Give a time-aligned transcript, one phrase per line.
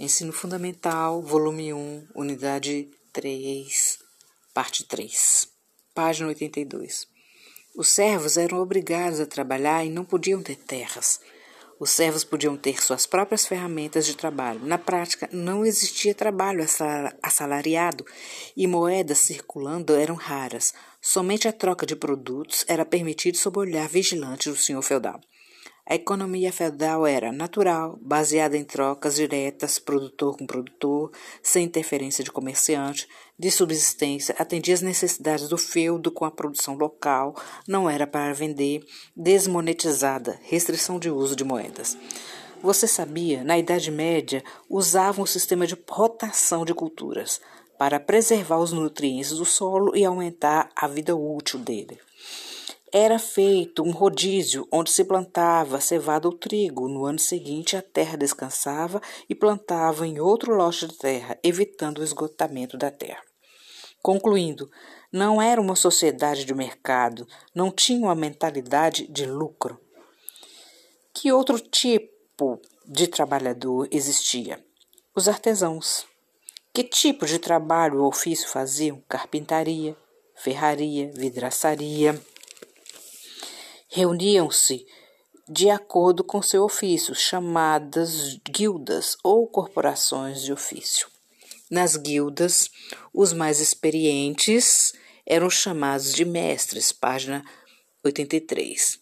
[0.00, 3.98] Ensino Fundamental, volume 1, unidade 3,
[4.54, 5.48] parte 3,
[5.92, 7.08] página 82.
[7.74, 11.18] Os servos eram obrigados a trabalhar e não podiam ter terras.
[11.80, 14.64] Os servos podiam ter suas próprias ferramentas de trabalho.
[14.64, 16.64] Na prática, não existia trabalho
[17.20, 18.06] assalariado
[18.56, 20.72] e moedas circulando eram raras.
[21.02, 25.20] Somente a troca de produtos era permitida sob o olhar vigilante do senhor feudal.
[25.90, 31.10] A economia feudal era natural, baseada em trocas diretas, produtor com produtor,
[31.42, 33.08] sem interferência de comerciante,
[33.38, 37.34] de subsistência, atendia às necessidades do feudo com a produção local,
[37.66, 38.84] não era para vender,
[39.16, 41.96] desmonetizada, restrição de uso de moedas.
[42.62, 47.40] Você sabia, na Idade Média, usavam o sistema de rotação de culturas
[47.78, 51.98] para preservar os nutrientes do solo e aumentar a vida útil dele.
[52.90, 56.88] Era feito um rodízio onde se plantava cevada ou trigo.
[56.88, 62.04] No ano seguinte, a terra descansava e plantava em outro lote de terra, evitando o
[62.04, 63.22] esgotamento da terra.
[64.02, 64.70] Concluindo,
[65.12, 69.78] não era uma sociedade de mercado, não tinha uma mentalidade de lucro.
[71.12, 74.64] Que outro tipo de trabalhador existia?
[75.14, 76.06] Os artesãos.
[76.72, 79.02] Que tipo de trabalho ou ofício faziam?
[79.08, 79.94] Carpintaria,
[80.34, 82.18] ferraria, vidraçaria
[83.88, 84.86] reuniam-se
[85.48, 91.08] de acordo com seu ofício, chamadas guildas ou corporações de ofício.
[91.70, 92.70] Nas guildas,
[93.12, 94.92] os mais experientes
[95.26, 97.42] eram chamados de mestres, página
[98.04, 98.98] 83,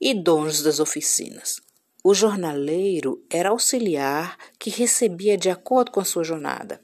[0.00, 1.60] e donos das oficinas.
[2.02, 6.80] O jornaleiro era auxiliar que recebia de acordo com a sua jornada.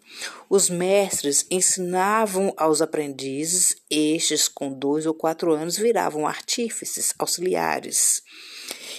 [0.48, 8.22] Os mestres ensinavam aos aprendizes, estes com dois ou quatro anos viravam artífices, auxiliares,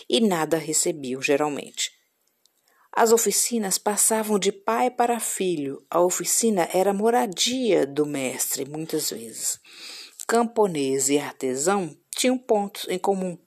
[0.10, 1.92] e nada recebiam geralmente.
[2.92, 5.86] As oficinas passavam de pai para filho.
[5.88, 9.60] A oficina era moradia do mestre, muitas vezes.
[10.28, 13.38] Camponês e artesão tinham pontos em comum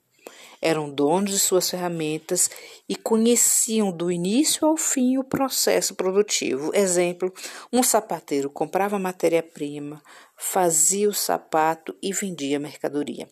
[0.61, 2.49] eram donos de suas ferramentas
[2.87, 6.71] e conheciam do início ao fim o processo produtivo.
[6.75, 7.33] Exemplo:
[7.73, 10.01] um sapateiro comprava matéria-prima,
[10.37, 13.27] fazia o sapato e vendia mercadoria.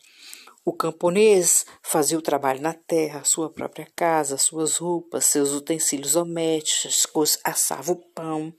[0.65, 7.39] O camponês fazia o trabalho na terra, sua própria casa, suas roupas, seus utensílios domésticos,
[7.43, 8.53] assava o pão.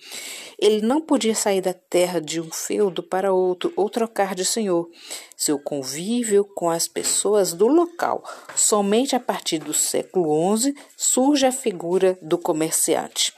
[0.59, 4.89] Ele não podia sair da terra de um feudo para outro ou trocar de senhor.
[5.37, 8.25] Seu convívio com as pessoas do local.
[8.56, 13.33] Somente a partir do século XI surge a figura do comerciante.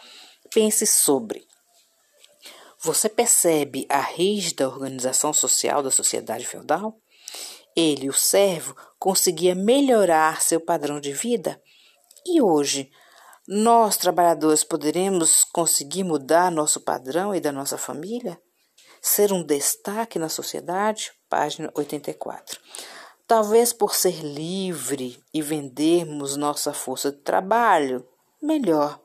[0.54, 1.44] Pense sobre.
[2.80, 6.96] Você percebe a rígida organização social da sociedade feudal?
[7.76, 11.60] Ele, o servo, conseguia melhorar seu padrão de vida?
[12.26, 12.90] E hoje,
[13.46, 18.40] nós, trabalhadores, poderemos conseguir mudar nosso padrão e da nossa família?
[19.00, 21.12] Ser um destaque na sociedade?
[21.28, 22.60] Página 84.
[23.26, 28.06] Talvez por ser livre e vendermos nossa força de trabalho,
[28.40, 29.00] melhor.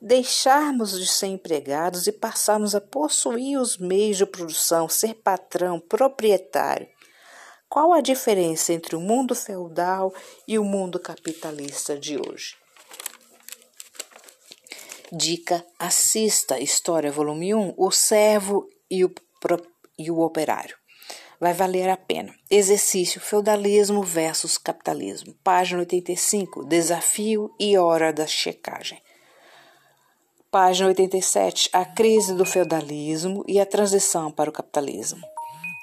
[0.00, 6.88] Deixarmos de ser empregados e passarmos a possuir os meios de produção, ser patrão, proprietário.
[7.68, 10.12] Qual a diferença entre o mundo feudal
[10.46, 12.56] e o mundo capitalista de hoje?
[15.12, 19.12] Dica: assista História Volume 1, O Servo e o,
[19.98, 20.78] e o Operário.
[21.38, 22.34] Vai valer a pena.
[22.50, 25.34] Exercício: Feudalismo versus Capitalismo.
[25.44, 26.64] Página 85.
[26.64, 29.00] Desafio e hora da checagem.
[30.50, 31.68] Página 87.
[31.74, 35.20] A crise do feudalismo e a transição para o capitalismo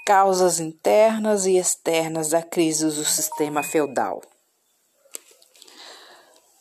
[0.05, 4.21] causas internas e externas da crise do sistema feudal.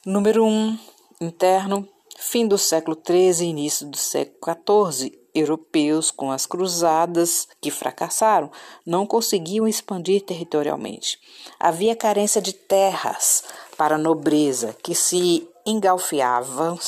[0.06, 0.48] Número 1.
[0.48, 0.78] Um,
[1.20, 1.86] interno.
[2.16, 5.22] Fim do século XIII e início do século XIV.
[5.34, 8.50] Europeus, com as cruzadas que fracassaram,
[8.86, 11.18] não conseguiam expandir territorialmente.
[11.58, 13.42] Havia carência de terras
[13.76, 16.78] para a nobreza, que se engalfiavam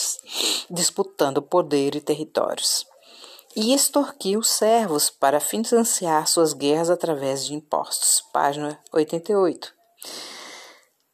[0.71, 2.87] disputando poder e territórios
[3.57, 8.23] e extorquiu os servos para financiar suas guerras através de impostos.
[8.31, 9.73] Página 88.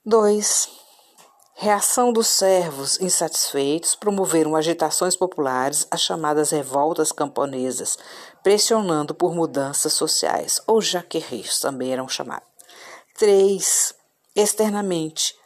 [0.04, 0.68] 2.
[1.54, 7.96] Reação dos servos insatisfeitos promoveram agitações populares, as chamadas revoltas camponesas,
[8.42, 12.48] pressionando por mudanças sociais, ou jaquerris também eram chamados.
[13.16, 13.94] 3.
[14.34, 15.36] Externamente,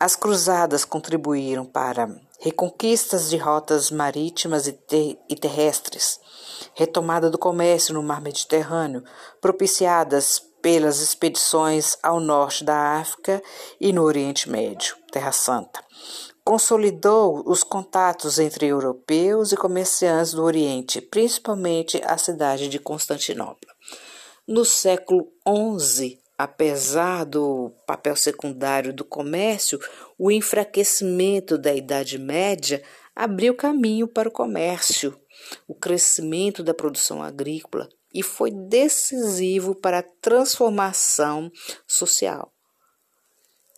[0.00, 2.08] as cruzadas contribuíram para
[2.40, 6.18] reconquistas de rotas marítimas e, ter e terrestres,
[6.74, 9.04] retomada do comércio no mar Mediterrâneo,
[9.40, 13.42] propiciadas pelas expedições ao norte da África
[13.80, 15.82] e no Oriente Médio, Terra Santa.
[16.42, 23.70] consolidou os contatos entre europeus e comerciantes do Oriente, principalmente a cidade de Constantinopla.
[24.48, 25.28] No século
[25.78, 29.78] XI, apesar do papel secundário do comércio,
[30.18, 32.82] o enfraquecimento da Idade Média
[33.14, 35.20] abriu caminho para o comércio,
[35.68, 41.52] o crescimento da produção agrícola e foi decisivo para a transformação
[41.86, 42.50] social.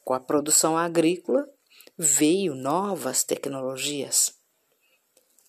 [0.05, 1.45] Com a produção agrícola
[1.99, 4.35] veio novas tecnologias.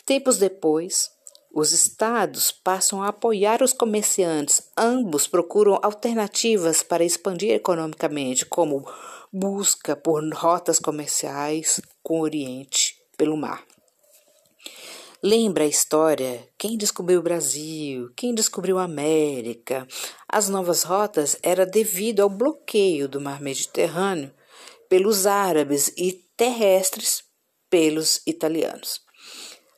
[0.03, 1.11] Tempos depois,
[1.53, 4.63] os estados passam a apoiar os comerciantes.
[4.75, 8.83] Ambos procuram alternativas para expandir economicamente, como
[9.31, 13.63] busca por rotas comerciais com o Oriente pelo mar.
[15.21, 16.49] Lembra a história?
[16.57, 18.11] Quem descobriu o Brasil?
[18.15, 19.87] Quem descobriu a América?
[20.27, 24.33] As novas rotas era devido ao bloqueio do mar Mediterrâneo
[24.89, 27.23] pelos árabes e terrestres
[27.69, 29.01] pelos italianos.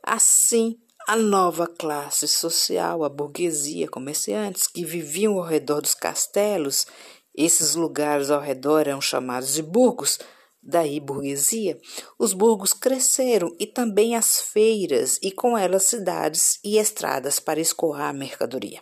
[0.02, 6.88] Assim, a nova classe social, a burguesia, comerciantes que viviam ao redor dos castelos,
[7.36, 10.18] esses lugares ao redor eram chamados de burgos,
[10.64, 11.80] daí burguesia,
[12.18, 18.10] os burgos cresceram e também as feiras e com elas cidades e estradas para escoar
[18.10, 18.82] a mercadoria.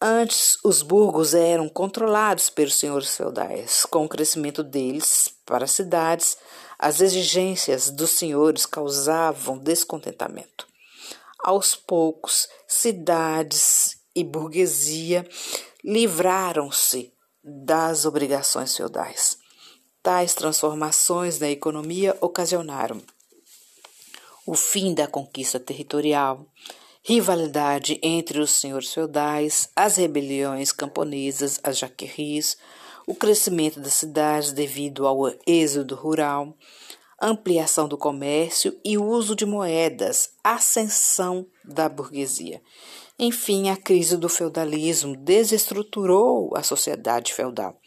[0.00, 3.84] Antes, os burgos eram controlados pelos senhores feudais.
[3.86, 6.36] Com o crescimento deles para as cidades,
[6.76, 10.71] as exigências dos senhores causavam descontentamento.
[11.42, 15.28] Aos poucos, cidades e burguesia
[15.84, 17.12] livraram-se
[17.42, 19.38] das obrigações feudais.
[20.02, 23.02] Tais transformações na economia ocasionaram
[24.46, 26.46] o fim da conquista territorial,
[27.02, 32.56] rivalidade entre os senhores feudais, as rebeliões camponesas, as jaqueries,
[33.06, 36.56] o crescimento das cidades devido ao êxodo rural,
[37.22, 42.60] ampliação do comércio e uso de moedas, ascensão da burguesia.
[43.16, 47.78] Enfim, a crise do feudalismo desestruturou a sociedade feudal.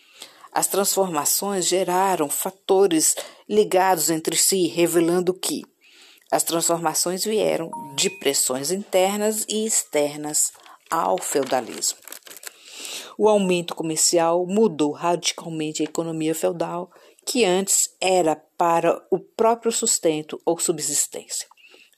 [0.54, 3.16] As transformações geraram fatores
[3.48, 5.64] ligados entre si, revelando que
[6.31, 10.54] as transformações vieram de pressões internas e externas
[10.90, 11.98] ao feudalismo.
[13.18, 16.92] O aumento comercial mudou radicalmente a economia feudal,
[17.25, 21.48] que antes era para o próprio sustento ou subsistência.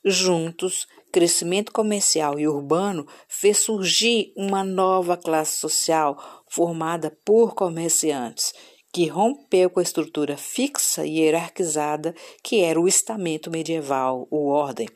[0.04, 8.52] Juntos, crescimento comercial e urbano fez surgir uma nova classe social formada por comerciantes
[8.92, 14.88] que rompeu com a estrutura fixa e hierarquizada que era o estamento medieval, o ordem.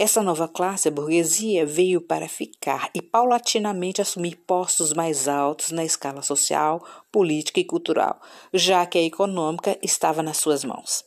[0.00, 5.84] Essa nova classe, a burguesia, veio para ficar e paulatinamente assumir postos mais altos na
[5.84, 6.80] escala social,
[7.10, 8.20] política e cultural,
[8.54, 11.04] já que a econômica estava nas suas mãos.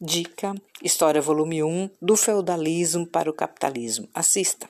[0.00, 4.08] Dica: História, volume 1, do feudalismo para o capitalismo.
[4.14, 4.66] Assista.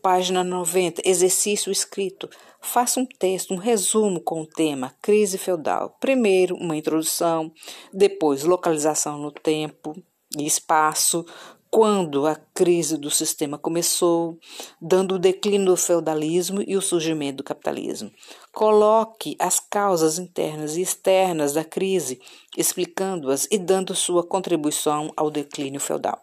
[0.00, 2.30] Página 90, exercício escrito.
[2.60, 5.96] Faça um texto, um resumo com o tema crise feudal.
[5.98, 7.50] Primeiro, uma introdução,
[7.92, 10.00] depois, localização no tempo
[10.38, 11.26] e espaço,
[11.74, 14.38] quando a crise do sistema começou,
[14.80, 18.12] dando o declínio do feudalismo e o surgimento do capitalismo.
[18.52, 22.20] Coloque as causas internas e externas da crise,
[22.56, 26.22] explicando-as e dando sua contribuição ao declínio feudal.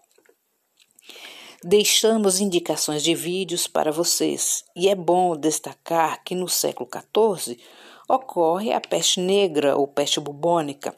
[1.62, 7.59] Deixamos indicações de vídeos para vocês e é bom destacar que no século XIV
[8.07, 10.97] ocorre a peste negra ou peste bubônica.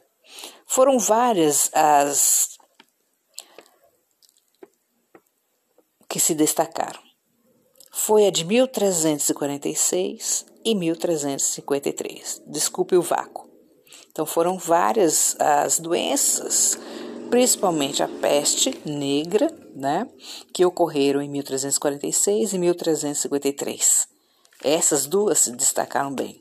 [0.64, 2.53] Foram várias as
[6.14, 7.00] que se destacaram.
[7.90, 12.42] Foi a de 1346 e 1353.
[12.46, 13.50] Desculpe o vácuo.
[14.12, 16.78] Então foram várias as doenças
[17.30, 20.08] principalmente a peste negra, né,
[20.52, 24.06] que ocorreram em 1346 e 1353.
[24.62, 26.40] Essas duas se destacaram bem.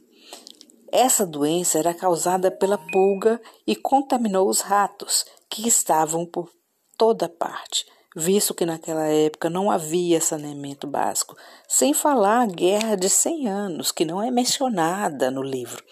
[0.92, 6.52] Essa doença era causada pela pulga e contaminou os ratos, que estavam por
[6.96, 11.36] toda parte, visto que naquela época não havia saneamento básico,
[11.68, 15.84] sem falar a guerra de 100 anos, que não é mencionada no livro.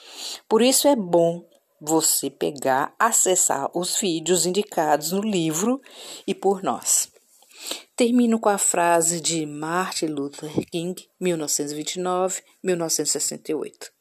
[0.47, 1.43] Por isso é bom
[1.79, 5.81] você pegar, acessar os vídeos indicados no livro
[6.27, 7.09] e por nós.
[7.95, 13.91] Termino com a frase de Martin Luther King, 1929-1968.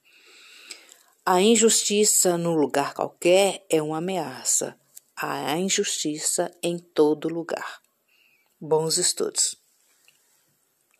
[1.24, 4.76] A injustiça num lugar qualquer é uma ameaça.
[5.16, 7.80] A injustiça em todo lugar.
[8.60, 9.59] Bons estudos.